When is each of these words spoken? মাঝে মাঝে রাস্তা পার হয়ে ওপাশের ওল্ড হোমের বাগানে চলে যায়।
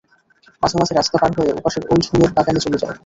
মাঝে 0.63 0.75
মাঝে 0.79 0.93
রাস্তা 0.93 1.15
পার 1.21 1.31
হয়ে 1.37 1.51
ওপাশের 1.59 1.83
ওল্ড 1.91 2.05
হোমের 2.09 2.31
বাগানে 2.37 2.59
চলে 2.65 2.77
যায়। 2.81 2.95